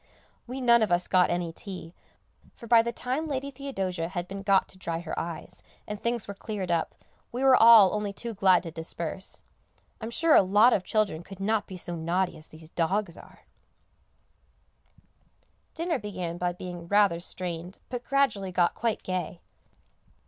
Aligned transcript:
We 0.47 0.61
none 0.61 0.81
of 0.81 0.91
us 0.91 1.07
got 1.07 1.29
any 1.29 1.53
tea, 1.53 1.93
for 2.55 2.65
by 2.65 2.81
the 2.81 2.91
time 2.91 3.27
Lady 3.27 3.51
Theodosia 3.51 4.07
had 4.07 4.27
been 4.27 4.41
got 4.41 4.67
to 4.69 4.79
dry 4.79 4.99
her 5.01 5.13
eyes, 5.19 5.61
and 5.87 6.01
things 6.01 6.27
were 6.27 6.33
cleared 6.33 6.71
up, 6.71 6.95
we 7.31 7.43
were 7.43 7.55
all 7.55 7.93
only 7.93 8.11
too 8.11 8.33
glad 8.33 8.63
to 8.63 8.71
disperse. 8.71 9.43
I 10.01 10.05
am 10.05 10.09
sure 10.09 10.33
a 10.33 10.41
lot 10.41 10.73
of 10.73 10.83
children 10.83 11.21
could 11.21 11.39
not 11.39 11.67
be 11.67 11.77
so 11.77 11.93
naughty 11.95 12.35
as 12.35 12.47
these 12.47 12.71
dogs 12.71 13.15
are. 13.15 13.45
[Sidenote: 15.05 15.05
A 15.05 15.75
prudent 15.75 15.75
Retirement] 15.75 15.75
Dinner 15.75 15.99
began 16.33 16.37
by 16.39 16.53
being 16.53 16.87
rather 16.87 17.19
strained, 17.19 17.77
but 17.89 18.03
gradually 18.03 18.51
got 18.51 18.73
quite 18.73 19.03
gay. 19.03 19.39